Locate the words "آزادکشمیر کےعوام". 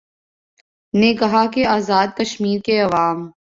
1.67-3.31